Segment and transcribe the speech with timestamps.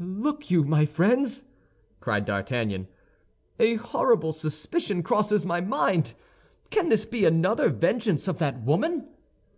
[0.00, 1.44] "Look you, my friends!"
[2.00, 2.88] cried D'Artagnan,
[3.60, 6.14] "a horrible suspicion crosses my mind!
[6.70, 9.06] Can this be another vengeance of that woman?"